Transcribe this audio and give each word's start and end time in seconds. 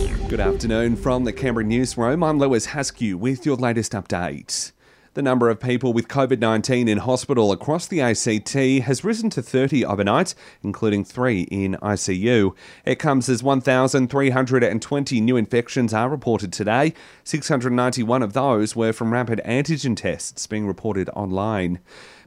Good 0.00 0.40
afternoon 0.40 0.96
from 0.96 1.24
the 1.24 1.32
Canberra 1.32 1.64
Newsroom. 1.64 2.22
I'm 2.22 2.38
Lewis 2.38 2.68
Haskew 2.68 3.16
with 3.16 3.44
your 3.44 3.56
latest 3.56 3.92
update. 3.92 4.72
The 5.12 5.22
number 5.22 5.50
of 5.50 5.60
people 5.60 5.92
with 5.92 6.08
COVID 6.08 6.38
19 6.38 6.88
in 6.88 6.98
hospital 6.98 7.52
across 7.52 7.86
the 7.86 8.00
ACT 8.00 8.54
has 8.84 9.04
risen 9.04 9.28
to 9.30 9.42
30 9.42 9.84
overnight, 9.84 10.34
including 10.62 11.04
three 11.04 11.42
in 11.50 11.74
ICU. 11.82 12.54
It 12.86 13.00
comes 13.00 13.28
as 13.28 13.42
1,320 13.42 15.20
new 15.20 15.36
infections 15.36 15.92
are 15.92 16.08
reported 16.08 16.52
today. 16.52 16.94
691 17.24 18.22
of 18.22 18.32
those 18.32 18.74
were 18.74 18.92
from 18.92 19.12
rapid 19.12 19.42
antigen 19.44 19.96
tests 19.96 20.46
being 20.46 20.66
reported 20.66 21.10
online. 21.10 21.80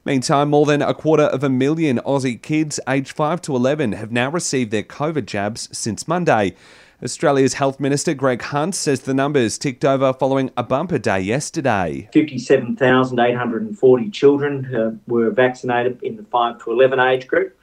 Meantime, 0.05 0.49
more 0.49 0.65
than 0.65 0.81
a 0.81 0.93
quarter 0.93 1.23
of 1.23 1.43
a 1.43 1.49
million 1.49 1.99
Aussie 1.99 2.41
kids 2.41 2.81
aged 2.89 3.13
5 3.13 3.41
to 3.43 3.55
11 3.55 3.93
have 3.93 4.11
now 4.11 4.29
received 4.29 4.71
their 4.71 4.83
COVID 4.83 5.25
jabs 5.25 5.69
since 5.71 6.09
Monday. 6.09 6.53
Australia's 7.03 7.55
Health 7.55 7.81
Minister 7.81 8.13
Greg 8.13 8.41
Hunt 8.41 8.73
says 8.75 9.01
the 9.01 9.13
numbers 9.13 9.57
ticked 9.57 9.83
over 9.83 10.13
following 10.13 10.51
a 10.55 10.63
bumper 10.63 10.97
day 10.97 11.19
yesterday. 11.19 12.07
57,840 12.13 14.09
children 14.09 14.73
uh, 14.73 14.91
were 15.05 15.29
vaccinated 15.29 16.01
in 16.01 16.15
the 16.15 16.23
5 16.23 16.63
to 16.63 16.71
11 16.71 17.01
age 17.01 17.27
group, 17.27 17.57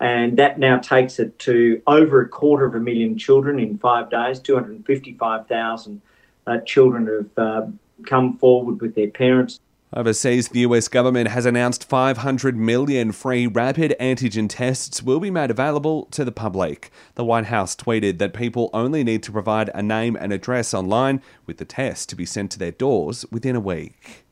and 0.00 0.38
that 0.38 0.58
now 0.58 0.78
takes 0.78 1.18
it 1.18 1.38
to 1.40 1.82
over 1.86 2.22
a 2.22 2.28
quarter 2.28 2.64
of 2.64 2.74
a 2.74 2.80
million 2.80 3.18
children 3.18 3.58
in 3.58 3.76
five 3.76 4.08
days. 4.08 4.40
255,000 4.40 6.00
uh, 6.46 6.58
children 6.60 7.06
have 7.06 7.28
uh, 7.36 7.66
come 8.06 8.38
forward 8.38 8.80
with 8.80 8.94
their 8.94 9.10
parents. 9.10 9.60
Overseas, 9.96 10.48
the 10.48 10.60
US 10.60 10.88
government 10.88 11.28
has 11.28 11.46
announced 11.46 11.88
500 11.88 12.54
million 12.54 13.12
free 13.12 13.46
rapid 13.46 13.96
antigen 13.98 14.46
tests 14.46 15.02
will 15.02 15.20
be 15.20 15.30
made 15.30 15.50
available 15.50 16.04
to 16.10 16.22
the 16.22 16.30
public. 16.30 16.90
The 17.14 17.24
White 17.24 17.46
House 17.46 17.74
tweeted 17.74 18.18
that 18.18 18.34
people 18.34 18.68
only 18.74 19.02
need 19.02 19.22
to 19.22 19.32
provide 19.32 19.70
a 19.74 19.82
name 19.82 20.14
and 20.14 20.34
address 20.34 20.74
online, 20.74 21.22
with 21.46 21.56
the 21.56 21.64
test 21.64 22.10
to 22.10 22.14
be 22.14 22.26
sent 22.26 22.50
to 22.50 22.58
their 22.58 22.72
doors 22.72 23.24
within 23.32 23.56
a 23.56 23.60
week. 23.60 24.25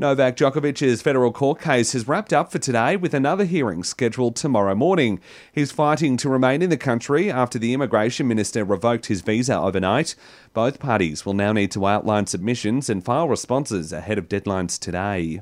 Novak 0.00 0.36
Djokovic's 0.36 1.02
federal 1.02 1.32
court 1.32 1.60
case 1.60 1.92
has 1.92 2.06
wrapped 2.06 2.32
up 2.32 2.52
for 2.52 2.60
today 2.60 2.94
with 2.94 3.12
another 3.14 3.44
hearing 3.44 3.82
scheduled 3.82 4.36
tomorrow 4.36 4.76
morning. 4.76 5.18
He's 5.50 5.72
fighting 5.72 6.16
to 6.18 6.28
remain 6.28 6.62
in 6.62 6.70
the 6.70 6.76
country 6.76 7.32
after 7.32 7.58
the 7.58 7.74
immigration 7.74 8.28
minister 8.28 8.64
revoked 8.64 9.06
his 9.06 9.22
visa 9.22 9.58
overnight. 9.58 10.14
Both 10.54 10.78
parties 10.78 11.26
will 11.26 11.34
now 11.34 11.52
need 11.52 11.72
to 11.72 11.84
outline 11.84 12.28
submissions 12.28 12.88
and 12.88 13.04
file 13.04 13.28
responses 13.28 13.92
ahead 13.92 14.18
of 14.18 14.28
deadlines 14.28 14.78
today. 14.78 15.40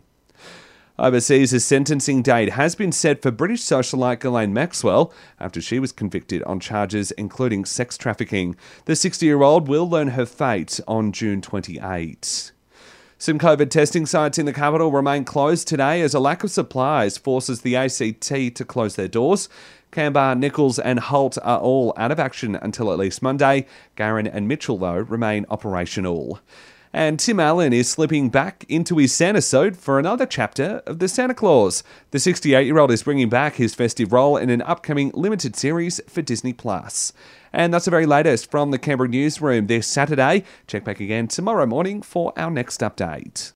Overseas, 0.98 1.52
a 1.52 1.60
sentencing 1.60 2.22
date 2.22 2.52
has 2.52 2.74
been 2.74 2.92
set 2.92 3.20
for 3.20 3.30
British 3.30 3.60
socialite 3.60 4.20
Ghislaine 4.20 4.54
Maxwell 4.54 5.12
after 5.38 5.60
she 5.60 5.78
was 5.78 5.92
convicted 5.92 6.42
on 6.44 6.60
charges 6.60 7.10
including 7.10 7.66
sex 7.66 7.98
trafficking. 7.98 8.56
The 8.86 8.96
60 8.96 9.26
year 9.26 9.42
old 9.42 9.68
will 9.68 9.86
learn 9.86 10.08
her 10.08 10.24
fate 10.24 10.80
on 10.88 11.12
June 11.12 11.42
28. 11.42 12.52
Some 13.18 13.38
COVID 13.38 13.70
testing 13.70 14.04
sites 14.04 14.36
in 14.36 14.44
the 14.44 14.52
capital 14.52 14.92
remain 14.92 15.24
closed 15.24 15.66
today 15.66 16.02
as 16.02 16.12
a 16.12 16.20
lack 16.20 16.44
of 16.44 16.50
supplies 16.50 17.16
forces 17.16 17.62
the 17.62 17.74
ACT 17.74 18.28
to 18.28 18.64
close 18.66 18.94
their 18.94 19.08
doors. 19.08 19.48
Canberra, 19.90 20.34
Nicholls, 20.34 20.78
and 20.78 21.00
Holt 21.00 21.38
are 21.42 21.58
all 21.58 21.94
out 21.96 22.12
of 22.12 22.20
action 22.20 22.56
until 22.56 22.92
at 22.92 22.98
least 22.98 23.22
Monday. 23.22 23.64
Garran 23.96 24.26
and 24.26 24.46
Mitchell, 24.46 24.76
though, 24.76 24.96
remain 24.98 25.46
operational. 25.48 26.40
And 26.96 27.20
Tim 27.20 27.38
Allen 27.38 27.74
is 27.74 27.90
slipping 27.90 28.30
back 28.30 28.64
into 28.70 28.96
his 28.96 29.14
Santa 29.14 29.42
suit 29.42 29.76
for 29.76 29.98
another 29.98 30.24
chapter 30.24 30.80
of 30.86 30.98
The 30.98 31.08
Santa 31.08 31.34
Claus. 31.34 31.82
The 32.10 32.18
68 32.18 32.64
year 32.64 32.78
old 32.78 32.90
is 32.90 33.02
bringing 33.02 33.28
back 33.28 33.56
his 33.56 33.74
festive 33.74 34.14
role 34.14 34.38
in 34.38 34.48
an 34.48 34.62
upcoming 34.62 35.10
limited 35.12 35.56
series 35.56 36.00
for 36.08 36.22
Disney 36.22 36.54
Plus. 36.54 37.12
And 37.52 37.74
that's 37.74 37.84
the 37.84 37.90
very 37.90 38.06
latest 38.06 38.50
from 38.50 38.70
the 38.70 38.78
Canberra 38.78 39.10
newsroom 39.10 39.66
this 39.66 39.86
Saturday. 39.86 40.44
Check 40.66 40.84
back 40.84 40.98
again 40.98 41.28
tomorrow 41.28 41.66
morning 41.66 42.00
for 42.00 42.32
our 42.34 42.50
next 42.50 42.80
update. 42.80 43.52